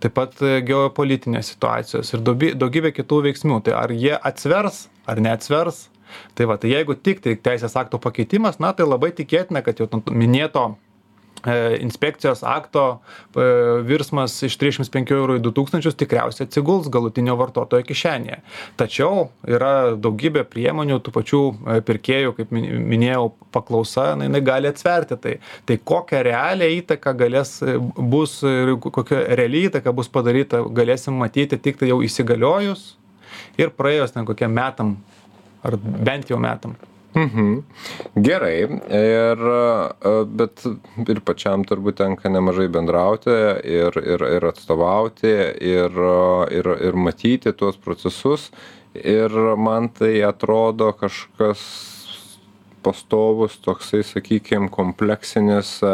Taip 0.03 0.15
pat 0.17 0.37
geopolitinės 0.67 1.53
situacijos 1.53 2.13
ir 2.15 2.25
daugybė 2.25 2.93
kitų 2.97 3.23
veiksnių. 3.29 3.61
Tai 3.65 3.79
ar 3.81 3.95
jie 3.95 4.13
atsvers 4.17 4.85
ar 5.09 5.23
neatsvers? 5.23 5.87
Tai 6.35 6.47
va 6.51 6.57
tai 6.59 6.73
jeigu 6.73 6.97
tiktai 6.99 7.37
teisės 7.39 7.77
akto 7.79 7.99
pakeitimas 8.01 8.59
na 8.59 8.73
tai 8.75 8.87
labai 8.87 9.13
tikėtina 9.15 9.63
kad 9.63 9.79
jau 9.79 9.87
minėto 10.11 10.73
E, 10.73 10.90
inspekcijos 11.79 12.43
akto 12.43 12.83
e, 13.35 13.45
virsmas 13.87 14.35
iš 14.45 14.57
305 14.61 15.13
eurų 15.15 15.39
į 15.39 15.43
2000 15.47 15.95
tikriausiai 15.97 16.47
atsiguls 16.47 16.89
galutinio 16.93 17.35
vartotojo 17.39 17.85
kišenėje. 17.87 18.41
Tačiau 18.77 19.29
yra 19.49 19.95
daugybė 19.97 20.43
priemonių 20.49 20.99
tų 21.01 21.13
pačių 21.15 21.41
e, 21.49 21.79
pirkėjų, 21.87 22.35
kaip 22.37 22.53
minėjau, 22.53 23.31
paklausa, 23.51 24.11
na, 24.15 24.29
jinai 24.29 24.43
gali 24.45 24.69
atsverti 24.69 25.17
tai. 25.21 25.35
Tai 25.65 25.79
kokią 25.93 26.21
realią 26.29 26.69
įtaką 26.77 27.15
galės 27.17 27.57
bus, 27.97 28.39
kokia 28.85 29.25
reali 29.39 29.65
įtaka 29.69 29.93
bus 29.95 30.11
padaryta, 30.13 30.61
galėsim 30.69 31.17
matyti 31.17 31.57
tik 31.57 31.81
tai 31.81 31.89
jau 31.91 32.01
įsigaliojus 32.05 32.91
ir 33.59 33.73
praėjus 33.75 34.13
ten 34.13 34.27
kokiam 34.27 34.53
metam, 34.53 34.95
ar 35.65 35.77
bent 35.81 36.29
jau 36.29 36.39
metam. 36.41 36.77
Mhm. 37.13 37.63
Gerai, 38.15 38.61
ir, 38.87 39.41
e, 39.43 40.11
bet 40.31 40.63
ir 41.11 41.19
pačiam 41.27 41.65
turbūt 41.67 41.97
tenka 41.99 42.31
nemažai 42.31 42.69
bendrauti 42.71 43.33
ir, 43.67 43.97
ir, 43.99 44.23
ir 44.37 44.47
atstovauti 44.47 45.33
ir, 45.73 45.97
ir, 46.55 46.69
ir 46.87 46.95
matyti 46.95 47.51
tuos 47.51 47.75
procesus. 47.75 48.47
Ir 48.95 49.31
man 49.59 49.89
tai 49.95 50.21
atrodo 50.27 50.91
kažkas 50.95 51.59
pastovus 52.83 53.59
toksai, 53.63 54.01
sakykime, 54.07 54.71
kompleksinis 54.71 55.77
e, 55.83 55.93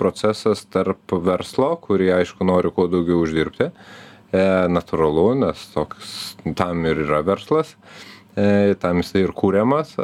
procesas 0.00 0.64
tarp 0.64 1.12
verslo, 1.28 1.74
kurį 1.84 2.10
aišku 2.22 2.48
nori 2.48 2.72
kuo 2.72 2.88
daugiau 2.88 3.20
uždirbti. 3.26 3.68
E, 4.34 4.48
natūralu, 4.72 5.28
nes 5.44 5.68
toks 5.76 6.34
tam 6.56 6.88
ir 6.88 7.04
yra 7.04 7.20
verslas. 7.26 7.76
E, 7.76 8.13
tam 8.34 9.02
jisai 9.02 9.22
ir 9.22 9.32
kūriamas, 9.36 9.94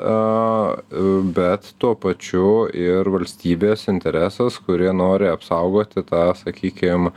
bet 1.35 1.73
tuo 1.83 1.95
pačiu 1.99 2.69
ir 2.71 3.09
valstybės 3.11 3.89
interesas, 3.91 4.61
kurie 4.67 4.93
nori 4.95 5.27
apsaugoti 5.31 6.05
tą, 6.07 6.29
sakykime, 6.39 7.11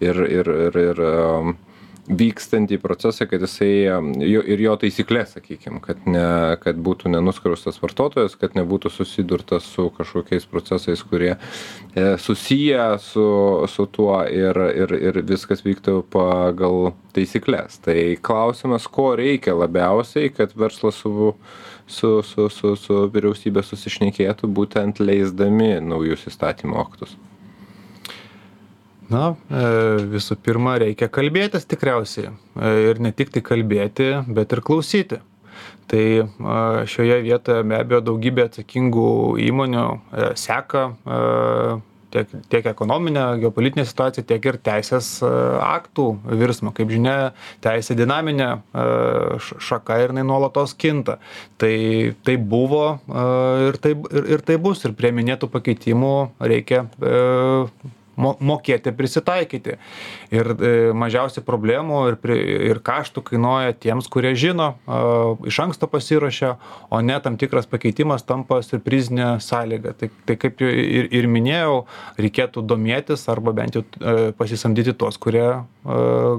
ir, 0.00 0.22
ir, 0.30 0.52
ir, 0.68 0.78
ir 0.84 1.02
vykstantį 2.08 2.78
procesą, 2.82 3.26
kad 3.30 3.42
jisai 3.44 3.70
jo, 4.26 4.42
ir 4.42 4.62
jo 4.64 4.74
taisyklės, 4.80 5.34
sakykime, 5.36 5.80
kad, 5.84 6.02
ne, 6.10 6.56
kad 6.62 6.80
būtų 6.80 7.12
nenuskriaustas 7.12 7.80
vartotojas, 7.82 8.36
kad 8.40 8.56
nebūtų 8.58 8.92
susidurtas 8.92 9.68
su 9.68 9.88
kažkokiais 9.96 10.48
procesais, 10.50 11.02
kurie 11.06 11.34
e, 11.36 11.38
susiję 12.18 12.98
su, 13.04 13.26
su 13.70 13.86
tuo 13.92 14.20
ir, 14.26 14.58
ir, 14.82 14.94
ir 15.10 15.22
viskas 15.28 15.64
vyktų 15.66 16.00
pagal 16.10 16.92
taisyklės. 17.16 17.80
Tai 17.84 17.98
klausimas, 18.22 18.88
ko 18.90 19.12
reikia 19.20 19.56
labiausiai, 19.58 20.32
kad 20.34 20.54
verslas 20.58 21.02
su, 21.04 21.34
su, 21.86 22.14
su, 22.26 22.50
su, 22.50 22.76
su 22.78 23.02
vyriausybė 23.14 23.64
susišnekėtų, 23.66 24.50
būtent 24.50 25.02
leisdami 25.02 25.76
naujus 25.84 26.28
įstatymo 26.30 26.80
aktus 26.82 27.18
na 29.10 29.24
e, 29.34 29.64
visų 30.14 30.38
pirma 30.44 30.76
reikia 30.80 31.10
kalbėtis 31.12 31.66
tikriausiai 31.70 32.30
e, 32.30 32.72
ir 32.90 33.02
ne 33.02 33.12
tik 33.16 33.34
tai 33.34 33.42
kalbėti 33.44 34.12
bet 34.30 34.54
ir 34.54 34.64
klausyti 34.66 35.20
tai 35.90 36.04
šioje 36.86 37.16
vietoje 37.24 37.66
be 37.66 37.78
abejo 37.80 38.00
daugybė 38.06 38.46
atsakingų 38.46 39.10
įmonių 39.42 39.86
e, 39.90 40.28
seka 40.38 40.84
tiek, 42.14 42.30
tiek 42.50 42.68
ekonominę, 42.70 43.24
geopolitinę 43.42 43.84
situaciją, 43.86 44.24
tiek 44.26 44.46
ir 44.46 44.58
teisės 44.66 45.10
aktų 45.22 46.06
virsmą. 46.40 46.72
Kaip 46.74 46.90
žinia, 46.90 47.14
teisė 47.62 47.94
dinaminė 47.98 48.48
šaka 49.46 50.00
ir 50.02 50.14
jinai 50.14 50.24
nuolatos 50.26 50.74
kinta. 50.78 51.20
Tai, 51.60 51.74
tai 52.26 52.34
buvo 52.38 52.84
ir 53.68 53.78
tai, 53.82 53.94
ir, 54.10 54.26
ir 54.34 54.44
tai 54.46 54.58
bus. 54.62 54.82
Ir 54.86 54.96
prie 54.98 55.14
minėtų 55.14 55.50
pakeitimų 55.54 56.14
reikia 56.50 56.86
mo 58.20 58.34
mokėti 58.40 58.92
prisitaikyti. 58.96 59.76
Ir 60.34 60.52
e, 60.54 60.72
mažiausiai 60.96 61.44
problemų 61.46 62.02
ir, 62.10 62.18
pri, 62.20 62.36
ir 62.70 62.82
kaštų 62.84 63.24
kainuoja 63.30 63.74
tiems, 63.80 64.08
kurie 64.12 64.32
žino, 64.38 64.72
e, 64.84 65.00
iš 65.50 65.60
anksto 65.64 65.88
pasiruošia, 65.90 66.54
o 66.92 67.00
ne 67.04 67.16
tam 67.24 67.38
tikras 67.40 67.68
pakeitimas 67.70 68.26
tampa 68.28 68.60
surprizinė 68.66 69.32
sąlyga. 69.44 69.94
Tai, 70.00 70.10
tai 70.28 70.36
kaip 70.40 70.62
ir, 70.66 71.08
ir 71.08 71.28
minėjau, 71.30 71.84
reikėtų 72.20 72.64
domėtis 72.68 73.26
arba 73.32 73.54
bent 73.56 73.78
jau 73.78 73.84
e, 73.84 74.30
pasisamdyti 74.38 74.94
tuos, 75.00 75.18
kurie 75.20 75.46
e, 75.48 75.62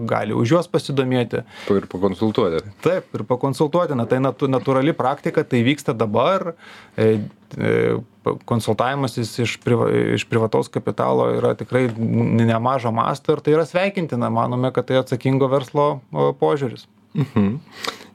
gali 0.10 0.38
už 0.38 0.56
juos 0.56 0.72
pasidomėti. 0.72 1.44
Ir 1.72 1.90
pakonsultuoti. 1.92 2.64
Taip, 2.86 3.10
ir 3.18 3.26
pakonsultuoti. 3.30 3.98
Na, 3.98 4.08
tai 4.10 4.22
natu, 4.24 4.50
natūrali 4.52 4.96
praktika, 4.98 5.46
tai 5.48 5.64
vyksta 5.66 5.96
dabar. 5.98 6.54
E, 6.96 7.14
e, 7.58 7.76
konsultavimasis 8.46 9.34
iš, 9.42 9.56
priva, 9.64 9.88
iš 10.16 10.26
privataus 10.30 10.70
kapitalo 10.70 11.30
yra 11.36 11.54
tikrai 11.58 11.88
nemažo 11.98 12.92
masto 12.94 13.34
ir 13.34 13.42
tai 13.42 13.56
yra 13.56 13.66
sveikintina. 13.66 14.30
Manome, 14.30 14.74
kad 14.76 14.90
tai 14.90 15.02
atsakingo 15.02 15.50
verslo 15.52 15.88
požiūris. 16.12 16.88
Mhm. 17.18 17.56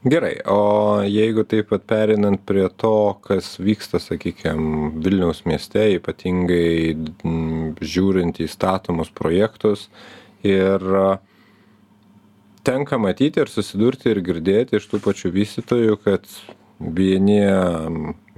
Gerai, 0.07 0.37
o 0.45 1.01
jeigu 1.03 1.43
taip 1.49 1.71
pat 1.73 1.83
perinant 1.89 2.39
prie 2.47 2.67
to, 2.79 3.17
kas 3.25 3.55
vyksta, 3.59 3.99
sakykime, 3.99 4.91
Vilniaus 5.03 5.41
mieste, 5.49 5.81
ypatingai 5.97 6.93
žiūrint 7.81 8.39
į 8.39 8.47
statomus 8.47 9.09
projektus 9.11 9.87
ir 10.45 10.85
tenka 12.67 12.99
matyti 13.01 13.41
ir 13.41 13.51
susidurti 13.51 14.13
ir 14.13 14.21
girdėti 14.23 14.77
iš 14.77 14.87
tų 14.91 15.01
pačių 15.03 15.33
vystytojų, 15.33 15.97
kad 16.05 16.29
vieni 16.79 17.41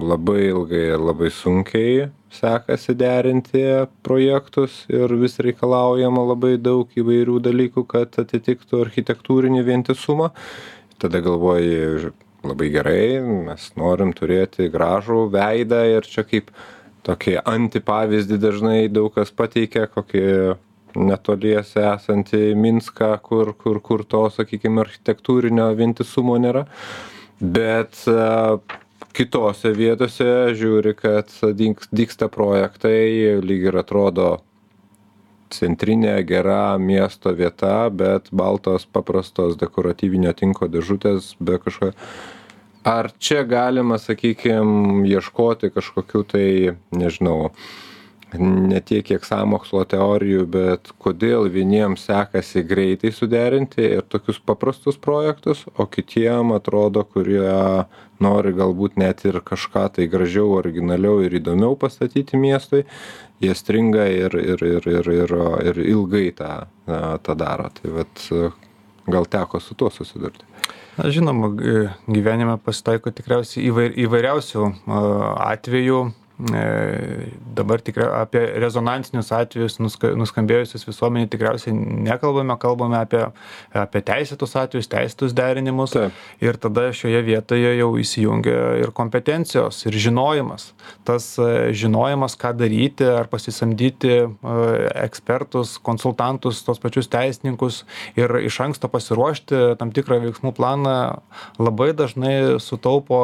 labai 0.00 0.40
ilgai 0.48 0.86
ir 0.94 1.02
labai 1.02 1.30
sunkiai 1.30 2.08
sekasi 2.30 2.94
derinti 2.94 3.62
projektus 4.06 4.84
ir 4.88 5.12
vis 5.20 5.38
reikalaujama 5.42 6.22
labai 6.30 6.54
daug 6.62 6.88
įvairių 6.94 7.40
dalykų, 7.42 7.84
kad 7.90 8.16
atitiktų 8.22 8.84
architektūrinį 8.86 9.64
vientisumą. 9.66 10.30
Tada 11.00 11.20
galvoji, 11.24 12.12
labai 12.46 12.70
gerai, 12.72 13.04
mes 13.50 13.70
norim 13.76 14.14
turėti 14.16 14.70
gražų 14.72 15.26
veidą 15.34 15.82
ir 15.96 16.06
čia 16.06 16.24
kaip 16.24 16.52
tokį 17.04 17.40
antipavyzdį 17.48 18.40
dažnai 18.40 18.80
daug 18.92 19.12
kas 19.14 19.32
pateikia, 19.34 19.88
kokį 19.90 20.24
netoliese 20.96 21.82
esantį 21.86 22.54
Minską, 22.58 23.14
kur, 23.22 23.54
kur, 23.58 23.80
kur 23.82 24.04
to, 24.04 24.26
sakykime, 24.34 24.82
architektūrinio 24.84 25.70
vientisumo 25.78 26.36
nėra. 26.42 26.66
Bet 27.40 28.04
kitose 29.16 29.72
vietose 29.72 30.52
žiūri, 30.56 30.94
kad 30.98 31.32
dyksta 31.90 32.28
projektai, 32.32 33.40
lyg 33.40 33.70
ir 33.70 33.80
atrodo 33.80 34.30
centrinė 35.50 36.20
gera 36.26 36.78
miesto 36.78 37.32
vieta, 37.34 37.88
bet 37.90 38.30
baltos 38.30 38.86
paprastos 38.86 39.56
dekoratyvinio 39.60 40.32
tinko 40.36 40.68
dėžutės 40.70 41.34
be 41.40 41.58
kažkokio. 41.62 41.96
Ar 42.86 43.10
čia 43.20 43.42
galima, 43.44 43.98
sakykime, 44.00 45.04
ieškoti 45.04 45.68
kažkokių 45.74 46.22
tai, 46.30 46.46
nežinau, 46.96 47.50
ne 48.38 48.80
tiek 48.80 49.04
kiek 49.06 49.24
sąmokslo 49.26 49.84
teorijų, 49.90 50.44
bet 50.50 50.92
kodėl 51.02 51.48
vieniems 51.50 52.04
sekasi 52.08 52.62
greitai 52.66 53.12
suderinti 53.14 53.82
ir 53.96 54.04
tokius 54.08 54.38
paprastus 54.38 54.98
projektus, 55.00 55.64
o 55.76 55.86
kitiem 55.90 56.52
atrodo, 56.56 57.04
kurie 57.04 57.50
nori 58.20 58.52
galbūt 58.54 58.98
net 59.00 59.24
ir 59.24 59.40
kažką 59.44 59.88
tai 59.96 60.06
gražiau, 60.12 60.52
originaliau 60.60 61.24
ir 61.24 61.38
įdomiau 61.40 61.78
pastatyti 61.80 62.38
miestui, 62.38 62.84
jie 63.40 63.54
stringa 63.56 64.06
ir, 64.12 64.36
ir, 64.36 64.62
ir, 64.62 64.88
ir, 64.88 65.12
ir, 65.24 65.36
ir 65.72 65.82
ilgai 65.86 66.28
tą, 66.36 66.52
tą 67.24 67.38
daro. 67.38 67.70
Tai 67.80 67.96
vat, 67.96 68.26
gal 69.10 69.26
teko 69.26 69.60
su 69.60 69.74
tuo 69.74 69.90
susidurti. 69.90 70.44
Žinoma, 71.00 71.54
gyvenime 72.10 72.58
pasitaiko 72.60 73.12
tikriausiai 73.14 73.70
įvairiausių 74.04 74.66
atvejų, 74.90 76.00
dabar 77.54 77.80
tikrai 77.84 78.08
apie 78.22 78.42
rezonansinius 78.62 79.30
atvejus 79.34 79.78
nuska, 79.82 80.12
nuskambėjusius 80.18 80.86
visuomenį 80.88 81.28
tikriausiai 81.32 81.74
nekalbame, 81.74 82.56
kalbame 82.60 82.98
apie, 83.00 83.22
apie 83.76 84.02
teisėtus 84.06 84.56
atvejus, 84.58 84.88
teisėtus 84.90 85.34
derinimus. 85.36 85.94
Taip. 85.94 86.16
Ir 86.42 86.56
tada 86.60 86.88
šioje 86.96 87.20
vietoje 87.26 87.74
jau 87.76 87.90
įsijungia 88.00 88.56
ir 88.80 88.92
kompetencijos, 88.96 89.82
ir 89.86 89.98
žinojimas. 90.06 90.70
Tas 91.08 91.32
e, 91.40 91.70
žinojimas, 91.76 92.36
ką 92.40 92.54
daryti, 92.58 93.04
ar 93.04 93.28
pasisamdyti 93.32 94.12
e, 94.16 94.26
ekspertus, 95.04 95.76
konsultantus, 95.84 96.62
tos 96.66 96.80
pačius 96.82 97.10
teisininkus 97.12 97.82
ir 98.18 98.32
iš 98.40 98.60
anksto 98.64 98.90
pasiruošti 98.92 99.76
tam 99.80 99.92
tikrą 99.94 100.20
veiksmų 100.24 100.54
planą 100.56 100.96
labai 101.60 101.90
dažnai 101.96 102.60
sutaupo 102.62 103.20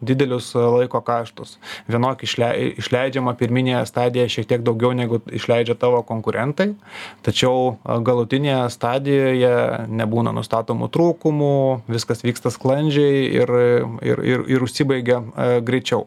didelius 0.00 0.52
laiko 0.56 1.02
kaštus. 1.04 1.56
Vienok 1.90 2.24
išleidžiant 2.26 2.45
išlei, 2.54 2.96
išleidžiama 2.96 3.34
pirminėje 3.38 3.84
stadijoje 3.86 4.32
šiek 4.36 4.48
tiek 4.48 4.64
daugiau 4.64 4.92
negu 4.96 5.20
išleidžia 5.30 5.76
tavo 5.78 6.02
konkurentai, 6.06 6.74
tačiau 7.22 7.76
galutinėje 7.84 8.70
stadijoje 8.70 9.54
nebūna 9.88 10.34
nustatomų 10.36 10.88
trūkumų, 10.92 11.82
viskas 11.88 12.24
vyksta 12.24 12.50
sklandžiai 12.50 13.24
ir, 13.42 13.54
ir, 14.02 14.24
ir, 14.24 14.44
ir 14.48 14.66
užsibaigia 14.66 15.22
greičiau. 15.66 16.06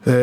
E, 0.00 0.14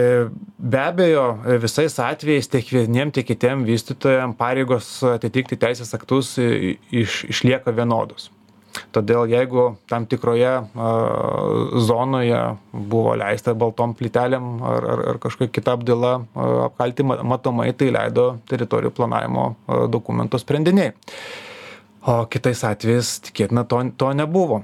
be 0.58 0.80
abejo, 0.82 1.28
visais 1.62 2.00
atvejais 2.02 2.50
tiek 2.50 2.66
vieniem, 2.74 3.12
tiek 3.14 3.28
kitiem 3.28 3.66
vystytojam 3.68 4.34
pareigos 4.38 5.04
atitikti 5.06 5.60
teisės 5.60 5.94
aktus 5.94 6.38
iš, 6.38 7.24
išlieka 7.30 7.76
vienodos 7.78 8.32
todėl 8.96 9.28
jeigu 9.32 9.66
tam 9.90 10.06
tikroje 10.10 10.52
zonoje 11.88 12.40
buvo 12.72 13.16
leista 13.20 13.56
baltom 13.58 13.96
plytelėm 13.98 14.48
ar, 14.62 14.88
ar, 14.94 15.04
ar 15.14 15.20
kažkokia 15.24 15.54
kita 15.60 15.76
apdaila 15.78 16.14
apkalti 16.68 17.06
matomai, 17.08 17.72
tai 17.78 17.92
leido 17.96 18.30
teritorijų 18.50 18.94
planavimo 18.98 19.50
dokumento 19.92 20.40
sprendiniai. 20.42 20.94
O 22.08 22.22
kitais 22.32 22.64
atvejais 22.64 23.18
tikėtina 23.28 23.66
to, 23.68 23.82
to 24.00 24.14
nebuvo. 24.16 24.64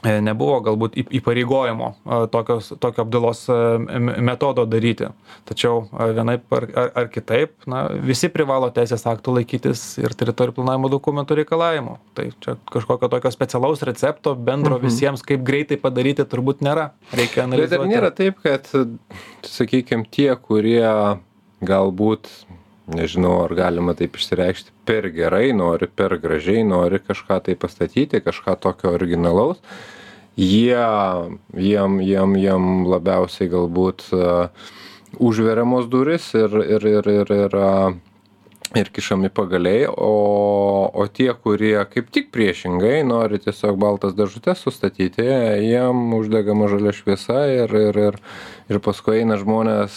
E, 0.00 0.14
nebuvo 0.24 0.56
galbūt 0.64 0.94
įpareigojimo 1.18 1.88
e, 1.92 2.18
tokios, 2.32 2.70
tokio 2.80 3.04
apdailos 3.04 3.42
e, 3.52 3.56
metodo 4.24 4.64
daryti. 4.64 5.10
Tačiau 5.48 5.82
vienaip 6.16 6.54
ar, 6.56 6.66
ar, 6.72 6.92
ar 7.02 7.10
kitaip, 7.12 7.52
na, 7.68 7.82
visi 8.08 8.30
privalo 8.32 8.70
teisės 8.72 9.04
aktų 9.10 9.34
laikytis 9.36 9.82
ir 10.00 10.14
teritorijų 10.16 10.56
planavimo 10.56 10.88
dokumentų 10.92 11.36
reikalavimų. 11.42 11.98
Tai 12.16 12.26
čia 12.40 12.56
kažkokio 12.72 13.10
tokio 13.12 13.34
specialaus 13.34 13.84
recepto 13.84 14.32
bendro 14.34 14.78
mhm. 14.78 14.86
visiems, 14.88 15.24
kaip 15.26 15.44
greitai 15.44 15.76
padaryti, 15.80 16.24
turbūt 16.24 16.64
nėra. 16.64 16.94
Reikia 17.12 17.44
analizuoti. 17.44 17.76
Bet 17.76 17.84
ar 17.84 17.92
nėra 17.92 18.12
taip, 18.16 18.40
kad, 18.46 18.72
sakykime, 19.44 20.08
tie, 20.08 20.30
kurie 20.40 20.80
galbūt 21.60 22.32
nežinau 22.94 23.40
ar 23.44 23.54
galima 23.54 23.94
taip 23.98 24.18
išsireikšti. 24.18 24.74
Per 24.88 25.08
gerai 25.14 25.52
nori 25.56 25.88
per 25.88 26.16
gražiai 26.22 26.64
nori 26.66 27.00
kažką 27.02 27.40
tai 27.46 27.56
pastatyti 27.56 28.22
kažką 28.24 28.56
tokio 28.60 28.94
originalaus. 28.98 29.62
Jie 30.36 30.84
jiem 31.56 31.98
jiem 32.00 32.36
jiem 32.40 32.68
labiausiai 32.88 33.50
galbūt 33.50 34.06
užveriamos 35.18 35.90
durys 35.90 36.30
ir 36.34 36.54
ir 36.62 36.86
ir 36.86 37.10
ir 37.16 37.34
ir 37.38 37.58
ir 38.78 38.90
kišami 38.94 39.30
pagaliai 39.34 39.86
o 39.90 40.12
o 40.94 41.06
tie 41.06 41.32
kurie 41.34 41.76
kaip 41.90 42.10
tik 42.14 42.30
priešingai 42.34 43.02
nori 43.06 43.40
tiesiog 43.42 43.78
baltas 43.80 44.14
dėžutes 44.18 44.62
sustatyti 44.66 45.26
jiem 45.26 46.14
uždegama 46.18 46.68
žalia 46.70 46.94
šviesa 46.94 47.42
ir 47.56 47.74
ir 47.82 48.00
ir 48.06 48.20
ir 48.70 48.80
paskui 48.84 49.20
eina 49.20 49.38
žmonės 49.40 49.94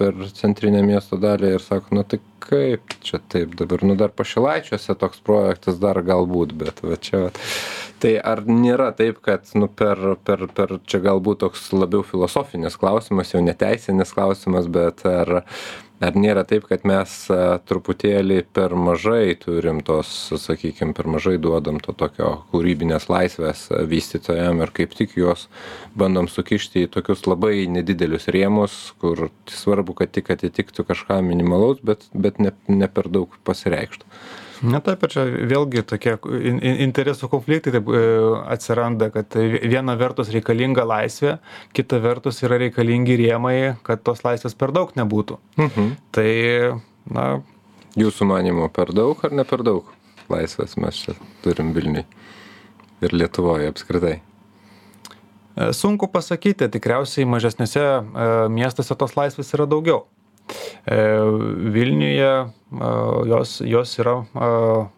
per 0.00 0.26
centrinę 0.40 0.82
miesto 0.86 1.20
dalį 1.20 1.54
ir 1.56 1.64
sako 1.64 2.00
nu 2.00 2.04
tai 2.04 2.20
kaip 2.50 2.96
čia 3.04 3.20
taip 3.28 3.54
dabar? 3.58 3.84
Nu 3.86 3.94
dar 4.00 4.10
pašilaičiuose 4.16 4.96
toks 4.98 5.22
projektas 5.24 5.78
dar 5.82 6.00
galbūt 6.06 6.54
bet 6.58 6.82
va 6.82 6.96
čia 6.96 7.26
vat. 7.26 7.38
Tai 8.00 8.14
ar 8.32 8.42
nėra 8.48 8.90
taip 8.96 9.20
kad 9.24 9.46
nu 9.54 9.68
per 9.68 10.16
per 10.24 10.46
per 10.56 10.78
čia 10.88 11.02
galbūt 11.04 11.42
toks 11.44 11.68
labiau 11.76 12.02
filosofinis 12.06 12.78
klausimas 12.80 13.34
jau 13.34 13.44
ne 13.44 13.54
teisinis 13.54 14.14
klausimas 14.16 14.70
bet 14.72 15.04
ar 15.06 15.44
ar 16.00 16.16
nėra 16.16 16.42
taip 16.48 16.64
kad 16.70 16.84
mes 16.88 17.12
truputėlį 17.68 18.38
per 18.56 18.72
mažai 18.88 19.34
turim 19.40 19.82
tos 19.84 20.10
sakykim 20.40 20.94
per 20.96 21.08
mažai 21.12 21.36
duodam 21.42 21.80
to 21.84 21.92
tokio 22.02 22.30
kūrybinės 22.52 23.08
laisvės 23.12 23.66
vystytojam 23.92 24.62
ir 24.64 24.72
kaip 24.76 24.96
tik 24.96 25.14
juos 25.20 25.46
bandom 26.00 26.28
sukišti 26.32 26.86
į 26.86 26.90
tokius 26.96 27.26
labai 27.28 27.66
nedidelius 27.76 28.30
rėmus 28.32 28.78
kur 29.02 29.28
svarbu 29.52 29.98
kad 30.00 30.14
tik 30.16 30.32
atitiktų 30.36 30.88
kažką 30.92 31.20
minimalaus 31.28 31.84
bet 31.84 32.08
bet 32.14 32.40
ne 32.40 32.54
ne 32.80 32.88
per 32.88 33.12
daug 33.12 33.36
pasireikštų 33.44 34.48
na 34.62 34.80
taip 34.84 35.06
čia 35.12 35.24
vėlgi 35.24 35.84
tokie 35.88 36.16
in 36.36 36.58
in 36.60 36.80
interesų 36.86 37.30
konfliktai 37.32 37.72
taip 37.76 37.88
e, 37.88 38.02
atsiranda 38.52 39.10
kad 39.14 39.36
viena 39.36 39.96
vertus 40.00 40.32
reikalinga 40.34 40.84
laisvė 40.84 41.38
kita 41.76 42.00
vertus 42.04 42.42
yra 42.44 42.60
reikalingi 42.60 43.16
rėmai 43.22 43.76
kad 43.86 44.04
tos 44.04 44.24
laisvės 44.26 44.54
per 44.54 44.72
daug 44.76 44.92
nebūtų. 44.96 45.38
Mhm. 45.56 45.90
tai 46.12 46.30
na 47.10 47.42
jūsų 47.96 48.28
manymu 48.28 48.68
per 48.72 48.92
daug 48.94 49.24
ar 49.24 49.32
ne 49.32 49.44
per 49.44 49.64
daug 49.66 49.88
laisvės 50.30 50.76
mes 50.76 51.04
čia 51.04 51.16
turim 51.44 51.72
vilniuj 51.74 52.04
ir 53.00 53.16
lietuvoje 53.16 53.70
apskritai? 53.72 54.20
E, 55.56 55.72
sunku 55.72 56.08
pasakyti 56.08 56.68
tikriausiai 56.68 57.26
mažesniuose 57.26 57.82
e, 57.82 58.02
miestuose 58.52 58.96
tos 58.96 59.16
laisvės 59.18 59.54
yra 59.56 59.66
daugiau. 59.70 60.04
E, 60.04 60.19
Vilniuje 61.76 62.32
jos, 63.26 63.60
jos 63.66 63.94
yra 63.98 64.16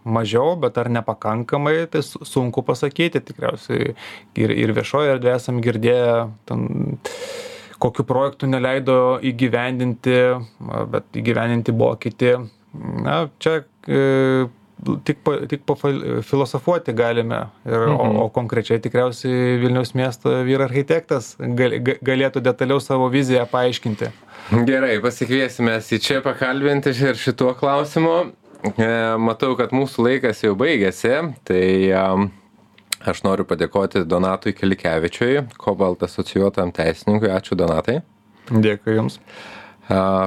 mažiau, 0.05 0.57
bet 0.61 0.79
ar 0.79 0.91
nepakankamai, 0.93 1.87
tai 1.91 2.03
sunku 2.05 2.65
pasakyti 2.67 3.23
tikriausiai. 3.25 3.95
Ir, 4.39 4.53
ir 4.53 4.75
viešoje 4.77 5.15
erdvėje 5.17 5.39
esam 5.41 5.61
girdėję, 5.65 6.17
ten, 6.49 6.67
kokiu 7.83 8.07
projektu 8.07 8.49
neleido 8.51 9.19
įgyvendinti, 9.27 10.19
bet 10.93 11.19
įgyvendinti 11.19 11.75
buvo 11.75 11.97
kiti. 12.01 12.37
Na, 12.73 13.27
čia 13.43 13.63
e, 13.85 14.49
tik, 15.05 15.23
pa, 15.25 15.37
tik 15.49 15.65
pafilosofuoti 15.69 16.95
galime. 16.97 17.45
Ir, 17.67 17.79
mhm. 17.79 18.19
o, 18.19 18.27
o 18.27 18.29
konkrečiai 18.35 18.83
tikriausiai 18.83 19.57
Vilniaus 19.63 19.95
miesto 19.99 20.35
vyra 20.47 20.67
architektas 20.69 21.35
gal, 21.59 21.79
galėtų 22.05 22.43
detaliau 22.45 22.83
savo 22.83 23.09
viziją 23.13 23.47
paaiškinti. 23.51 24.11
Gerai, 24.69 24.97
pasikviesime 25.03 25.79
į 25.81 26.01
čia 26.03 26.21
pakalbinti 26.25 26.93
ir 26.93 27.19
šituo 27.19 27.53
klausimu. 27.59 28.17
E, 28.63 28.89
matau, 29.19 29.55
kad 29.59 29.73
mūsų 29.75 30.07
laikas 30.07 30.45
jau 30.45 30.53
baigėsi, 30.59 31.15
tai 31.47 31.63
aš 33.03 33.23
noriu 33.27 33.47
padėkoti 33.49 34.05
Donatui 34.07 34.55
Kilikevičiui, 34.55 35.49
Kobalt 35.59 36.05
asocijuotam 36.07 36.71
teisininkui. 36.75 37.31
Ačiū 37.35 37.59
Donatai. 37.59 38.01
Dėkui 38.51 38.97
Jums. 38.99 39.19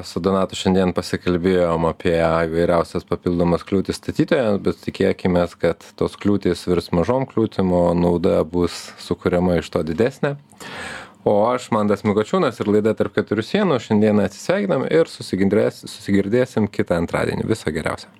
Su 0.05 0.19
Donatu 0.21 0.57
šiandien 0.57 0.91
pasikalbėjom 0.93 1.87
apie 1.89 2.13
įvairiausias 2.19 3.05
papildomas 3.07 3.63
kliūtis 3.65 3.97
statytojams, 3.97 4.59
bet 4.61 4.81
tikėkime, 4.83 5.45
kad 5.61 5.81
tos 5.97 6.17
kliūtis 6.21 6.67
virs 6.69 6.91
mažom 6.93 7.25
kliūtim, 7.29 7.71
o 7.73 7.87
nauda 7.97 8.43
bus 8.45 8.91
sukuriama 9.01 9.57
iš 9.61 9.71
to 9.73 9.81
didesnė. 9.87 10.35
O 11.25 11.33
aš 11.49 11.71
mantas 11.73 12.05
mikočiūnas 12.05 12.59
ir 12.61 12.69
laida 12.69 12.93
tarp 12.93 13.15
keturių 13.15 13.47
sienų 13.47 13.79
šiandieną 13.81 14.27
atsisveikinam 14.27 14.85
ir 14.91 15.09
susigirdės 15.09 15.81
susigirdėsim 15.87 16.69
kitą 16.69 16.99
antradienį. 17.01 17.47
Viso 17.49 17.73
geriausio 17.73 18.13